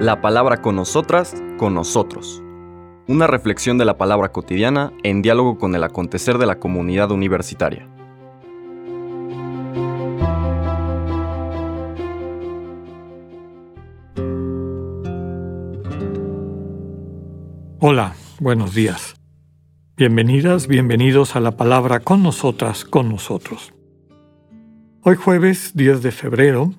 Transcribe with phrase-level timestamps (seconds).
[0.00, 2.42] La palabra con nosotras, con nosotros.
[3.06, 7.88] Una reflexión de la palabra cotidiana en diálogo con el acontecer de la comunidad universitaria.
[17.86, 19.14] Hola, buenos días.
[19.96, 23.74] Bienvenidas, bienvenidos a la palabra con nosotras, con nosotros.
[25.02, 26.72] Hoy jueves 10 de febrero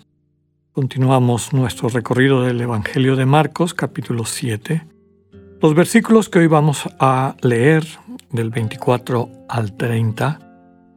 [0.76, 4.86] continuamos nuestro recorrido del Evangelio de Marcos capítulo 7.
[5.62, 7.88] Los versículos que hoy vamos a leer
[8.30, 10.40] del 24 al 30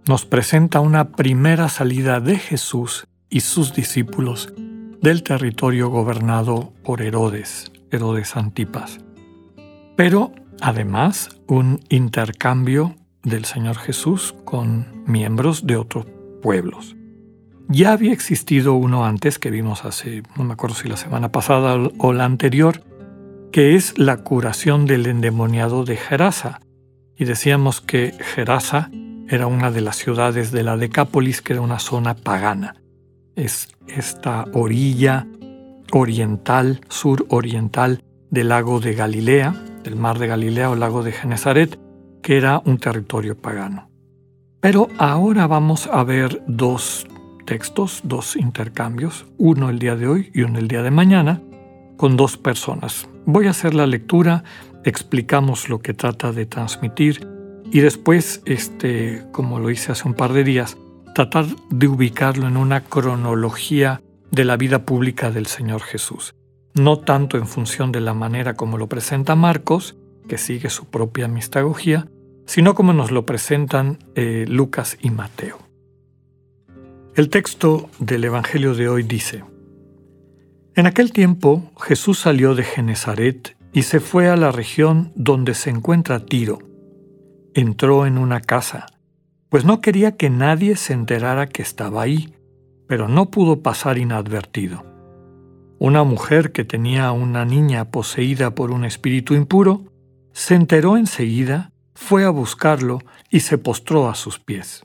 [0.06, 4.52] nos presenta una primera salida de Jesús y sus discípulos
[5.00, 8.98] del territorio gobernado por Herodes, Herodes Antipas.
[9.96, 16.06] Pero Además, un intercambio del Señor Jesús con miembros de otros
[16.42, 16.97] pueblos.
[17.70, 21.76] Ya había existido uno antes que vimos hace, no me acuerdo si la semana pasada
[21.98, 22.82] o la anterior,
[23.52, 26.60] que es la curación del endemoniado de Gerasa.
[27.14, 28.90] Y decíamos que Gerasa
[29.28, 32.76] era una de las ciudades de la Decápolis, que era una zona pagana.
[33.36, 35.26] Es esta orilla
[35.92, 41.78] oriental, suroriental del lago de Galilea, del mar de Galilea o lago de Genezaret,
[42.22, 43.90] que era un territorio pagano.
[44.60, 47.06] Pero ahora vamos a ver dos
[47.48, 51.40] textos, dos intercambios, uno el día de hoy y uno el día de mañana,
[51.96, 53.08] con dos personas.
[53.24, 54.44] Voy a hacer la lectura,
[54.84, 57.26] explicamos lo que trata de transmitir
[57.72, 60.76] y después, este, como lo hice hace un par de días,
[61.14, 66.34] tratar de ubicarlo en una cronología de la vida pública del Señor Jesús
[66.78, 69.96] no tanto en función de la manera como lo presenta Marcos,
[70.28, 72.08] que sigue su propia mistagogía,
[72.46, 75.67] sino como nos lo presentan eh, Lucas y Mateo.
[77.18, 79.42] El texto del Evangelio de hoy dice,
[80.76, 85.68] En aquel tiempo Jesús salió de Genezaret y se fue a la región donde se
[85.68, 86.60] encuentra Tiro.
[87.54, 88.86] Entró en una casa,
[89.48, 92.36] pues no quería que nadie se enterara que estaba ahí,
[92.86, 94.86] pero no pudo pasar inadvertido.
[95.80, 99.92] Una mujer que tenía una niña poseída por un espíritu impuro
[100.30, 104.84] se enteró enseguida, fue a buscarlo y se postró a sus pies.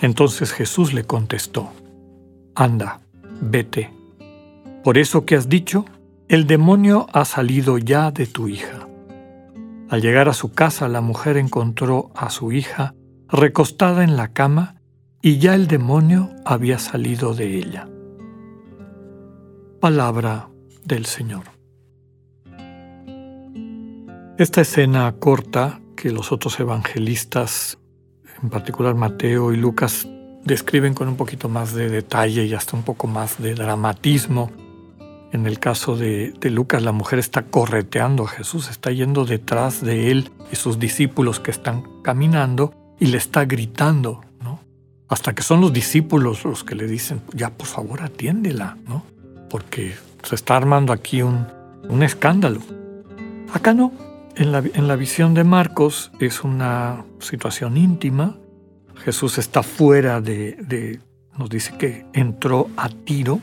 [0.00, 1.70] Entonces Jesús le contestó,
[2.54, 3.00] Anda,
[3.40, 3.92] vete.
[4.84, 5.84] Por eso que has dicho,
[6.28, 8.86] el demonio ha salido ya de tu hija.
[9.88, 12.94] Al llegar a su casa, la mujer encontró a su hija
[13.28, 14.76] recostada en la cama
[15.22, 17.88] y ya el demonio había salido de ella.
[19.80, 20.48] Palabra
[20.84, 21.44] del Señor.
[24.38, 27.78] Esta escena corta que los otros evangelistas,
[28.42, 30.06] en particular Mateo y Lucas,
[30.44, 34.50] describen con un poquito más de detalle y hasta un poco más de dramatismo.
[35.32, 40.10] En el caso de, Lucas, la mujer está correteando a Jesús, está yendo detrás de
[40.10, 44.60] él y sus discípulos que están caminando y le está gritando, ¿no?
[45.08, 49.04] Hasta que son los discípulos los que le dicen, ya por favor atiéndela, ¿no?
[49.48, 51.46] porque se está armando aquí un,
[52.02, 52.60] escándalo.
[53.52, 53.92] Acá no.
[54.38, 58.36] En la, en la visión de Marcos es una situación íntima.
[58.94, 61.00] Jesús está fuera de, de,
[61.36, 63.40] nos dice que entró a Tiro.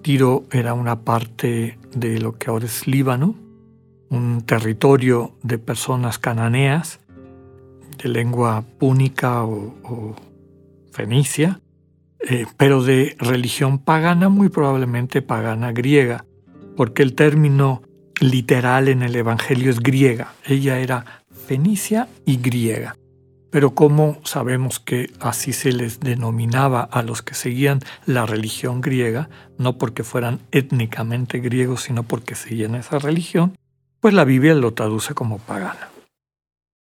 [0.00, 3.34] Tiro era una parte de lo que ahora es Líbano,
[4.08, 7.00] un territorio de personas cananeas
[8.02, 10.16] de lengua púnica o,
[10.92, 11.60] fenicia,
[12.20, 16.24] eh, pero de religión pagana, muy probablemente pagana griega,
[16.74, 17.82] porque el término
[18.20, 20.34] literal en el Evangelio es griega.
[20.44, 22.96] Ella era fenicia y griega.
[23.50, 29.28] Pero como sabemos que así se les denominaba a los que seguían la religión griega,
[29.56, 33.56] no porque fueran étnicamente griegos, sino porque seguían esa religión,
[34.00, 35.88] pues la Biblia lo traduce como pagana.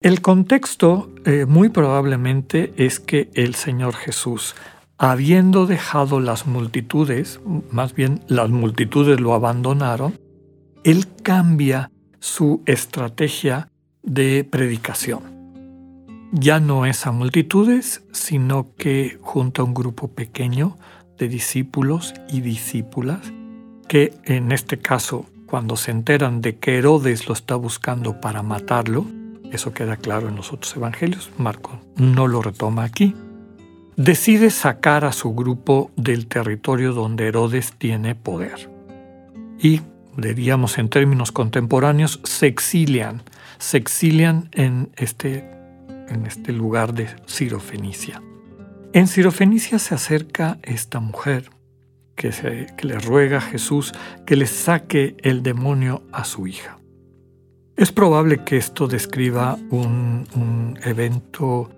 [0.01, 4.55] El contexto eh, muy probablemente es que el Señor Jesús
[4.97, 7.41] habiendo dejado las multitudes,
[7.71, 10.17] más bien las multitudes lo abandonaron,
[10.85, 11.89] él cambia
[12.19, 13.69] su estrategia
[14.03, 15.23] de predicación.
[16.31, 20.77] Ya no es a multitudes, sino que junto a un grupo pequeño
[21.17, 23.33] de discípulos y discípulas
[23.87, 29.07] que en este caso, cuando se enteran de que Herodes lo está buscando para matarlo,
[29.51, 33.15] eso queda claro en los otros evangelios, Marco no lo retoma aquí,
[33.95, 38.69] decide sacar a su grupo del territorio donde Herodes tiene poder.
[39.57, 39.81] Y,
[40.17, 43.23] diríamos en términos contemporáneos, se exilian,
[43.57, 45.49] se exilian en este,
[46.07, 48.21] en este lugar de Cirofenicia.
[48.93, 51.49] En Cirofenicia se acerca esta mujer
[52.15, 52.31] que,
[52.81, 53.93] le ruega a Jesús
[54.25, 56.77] que le saque el demonio a su hija.
[57.75, 61.69] Es probable que esto describa un, un evento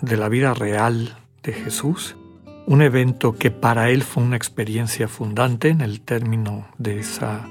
[0.00, 2.16] de la vida real de Jesús,
[2.66, 7.48] un evento que para él fue una experiencia fundante en el término de esa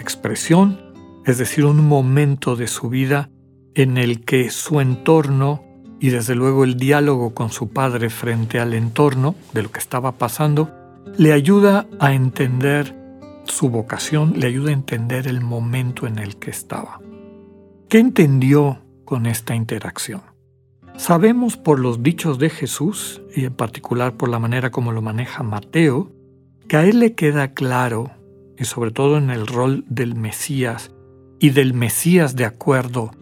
[0.00, 0.80] expresión,
[1.24, 3.30] es decir, un momento de su vida
[3.74, 5.62] en el que su entorno
[6.00, 10.12] y desde luego el diálogo con su padre frente al entorno de lo que estaba
[10.12, 10.70] pasando,
[11.16, 12.94] le ayuda a entender
[13.44, 17.00] su vocación, le ayuda a entender el momento en el que estaba.
[17.88, 20.22] ¿Qué entendió con esta interacción?
[20.96, 25.42] Sabemos por los dichos de Jesús, y en particular por la manera como lo maneja
[25.42, 26.12] Mateo,
[26.68, 28.10] que a él le queda claro,
[28.58, 30.90] y sobre todo en el rol del Mesías,
[31.38, 33.12] y del Mesías de acuerdo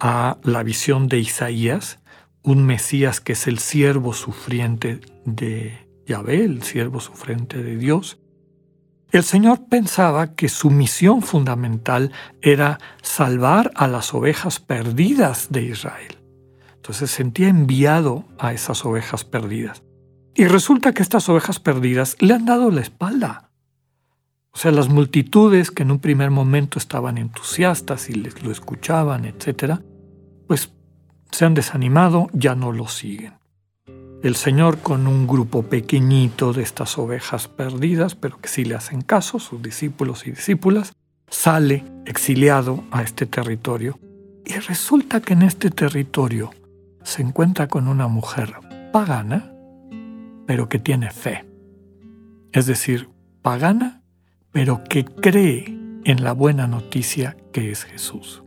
[0.00, 2.00] a la visión de Isaías,
[2.42, 8.18] un Mesías que es el siervo sufriente de Yahvé, el siervo sufriente de Dios,
[9.12, 16.16] el Señor pensaba que su misión fundamental era salvar a las ovejas perdidas de Israel.
[16.76, 19.82] Entonces sentía enviado a esas ovejas perdidas.
[20.34, 23.49] Y resulta que estas ovejas perdidas le han dado la espalda.
[24.52, 29.24] O sea, las multitudes que en un primer momento estaban entusiastas y les lo escuchaban,
[29.24, 29.80] etc.,
[30.46, 30.72] pues
[31.30, 33.34] se han desanimado, ya no lo siguen.
[34.22, 39.00] El Señor con un grupo pequeñito de estas ovejas perdidas, pero que sí le hacen
[39.00, 40.92] caso, sus discípulos y discípulas,
[41.30, 43.98] sale exiliado a este territorio
[44.44, 46.50] y resulta que en este territorio
[47.02, 48.54] se encuentra con una mujer
[48.92, 49.52] pagana,
[50.46, 51.46] pero que tiene fe.
[52.52, 53.08] Es decir,
[53.42, 53.99] pagana,
[54.52, 58.42] pero que cree en la buena noticia que es Jesús.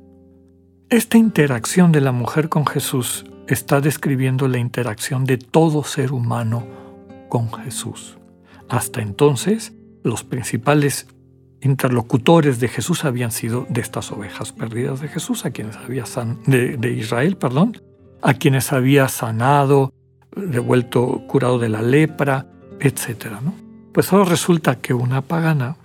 [0.89, 6.65] Esta interacción de la mujer con Jesús está describiendo la interacción de todo ser humano
[7.29, 8.17] con Jesús.
[8.69, 9.73] Hasta entonces,
[10.03, 11.07] los principales
[11.61, 16.03] interlocutores de Jesús habían sido de estas ovejas perdidas de Jesús, a quienes había
[16.45, 17.81] de, de Israel, perdón,
[18.21, 19.93] a quienes había sanado,
[20.35, 22.47] devuelto curado de la lepra,
[22.79, 23.27] etc.
[23.93, 25.77] Pues ahora resulta que una pagana,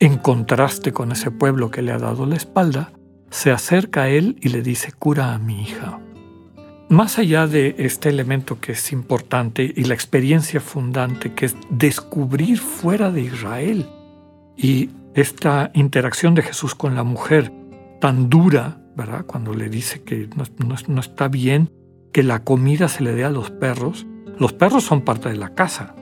[0.00, 2.92] en contraste con ese pueblo que le ha dado la espalda,
[3.30, 6.00] se acerca a él y le dice, cura a mi hija.
[6.88, 12.58] Más allá de este elemento que es importante y la experiencia fundante que es descubrir
[12.58, 13.86] fuera de Israel
[14.56, 17.52] y esta interacción de Jesús con la mujer
[18.00, 19.24] tan dura, ¿verdad?
[19.26, 21.70] Cuando le dice que no, está bien
[22.12, 24.06] que la comida se le dé a los perros,
[24.38, 25.94] los perros son parte de la casa.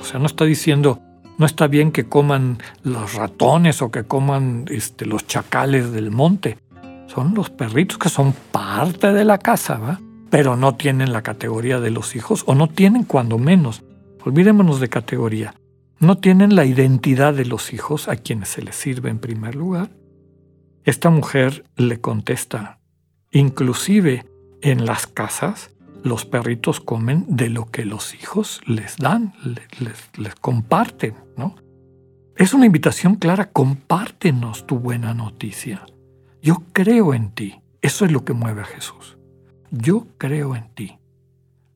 [0.00, 1.00] O sea, no está diciendo,
[1.38, 6.58] no está bien que coman los ratones o que coman este, los chacales del monte
[7.06, 10.00] son los perritos que son parte de la casa, ¿va?
[10.30, 13.84] pero no tienen la categoría de los hijos o no tienen cuando menos.
[14.24, 15.54] Olvidémonos de categoría.
[16.00, 19.90] No tienen la identidad de los hijos a quienes se les sirve en primer lugar.
[20.82, 22.80] Esta mujer le contesta,
[23.30, 24.26] inclusive
[24.60, 25.70] en las casas
[26.04, 29.32] los perritos comen de lo que los hijos les dan,
[29.80, 31.54] les, comparten, ¿no?
[32.36, 35.86] Es una invitación clara, compártenos tu buena noticia.
[36.42, 37.62] Yo creo en ti.
[37.80, 39.16] Eso es lo que mueve a Jesús.
[39.70, 40.98] Yo creo en ti.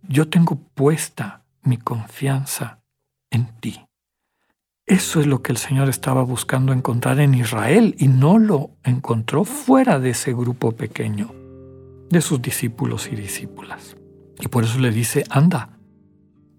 [0.02, 2.82] Yo tengo puesta mi confianza
[3.30, 3.87] en ti.
[4.85, 9.44] Eso es lo que el Señor estaba buscando encontrar en Israel y no lo encontró
[9.44, 11.32] fuera de ese grupo pequeño
[12.11, 13.97] de sus discípulos y discípulas.
[14.40, 15.71] Y por eso le dice, anda,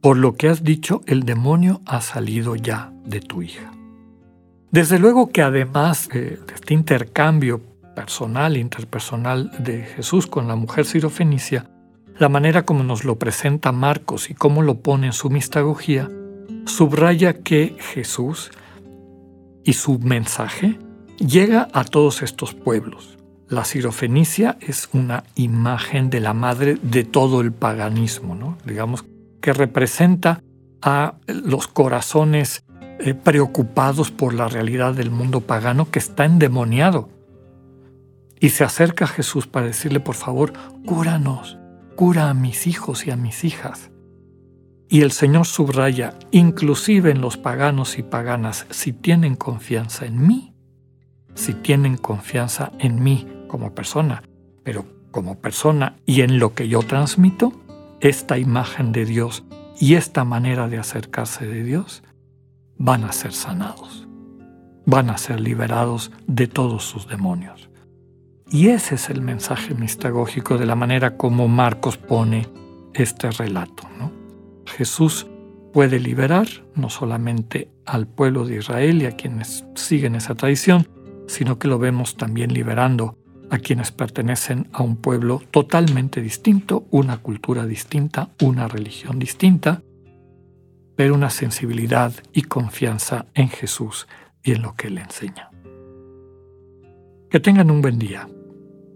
[0.02, 3.72] por lo que has dicho, el demonio ha salido ya de tu hija.
[4.72, 7.62] Desde luego que además de este intercambio
[7.96, 11.70] personal, interpersonal de Jesús con la mujer sirofenicia,
[12.18, 16.10] la manera como nos lo presenta Marcos y cómo lo pone en su mistagogía,
[16.66, 18.52] subraya que Jesús
[19.64, 20.80] y su mensaje
[21.18, 23.19] llega a todos estos pueblos.
[23.50, 29.06] La sirofenicia es una imagen de la madre de todo el paganismo, digamos,
[29.42, 30.44] que representa
[30.84, 32.64] a los corazones
[33.00, 37.10] eh, preocupados por la realidad del mundo pagano que está endemoniado
[38.40, 40.54] y se acerca a Jesús para decirle, por favor,
[40.86, 41.58] cúranos,
[41.96, 43.90] cura a mis hijos y a mis hijas.
[44.88, 50.54] Y el Señor subraya, inclusive en los paganos y paganas, si tienen confianza en mí,
[51.34, 54.24] si tienen confianza en mí como persona,
[54.64, 57.52] pero como persona y en lo que yo transmito,
[58.00, 59.44] esta imagen de Dios
[59.78, 62.04] y esta manera de acercarse de Dios,
[62.78, 64.08] van a ser sanados,
[64.86, 67.70] van a ser liberados de todos sus demonios.
[68.50, 72.48] Y ese es el mensaje mistagógico de la manera como Marcos pone
[72.94, 73.90] este relato.
[74.66, 75.28] Jesús
[75.74, 80.88] puede liberar no solamente al pueblo de Israel y a quienes siguen esa tradición,
[81.28, 83.18] sino que lo vemos también liberando
[83.50, 89.82] a quienes pertenecen a un pueblo totalmente distinto, una cultura distinta, una religión distinta,
[90.96, 94.08] pero una sensibilidad y confianza en Jesús
[94.44, 95.50] y en lo que Él enseña.
[97.30, 98.28] Que tengan un buen día.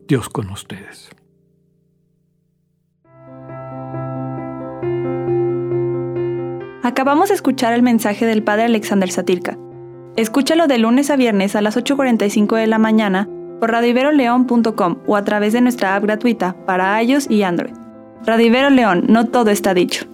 [0.08, 1.10] Dios con ustedes.
[6.84, 9.58] Acabamos de escuchar el mensaje del Padre Alexander Satirka.
[10.18, 13.30] Escúchalo de lunes a viernes a las 8.45 de la mañana
[13.64, 17.72] por radiveroleón.com o a través de nuestra app gratuita para iOS y Android.
[18.26, 20.13] Radivero León, no todo está dicho.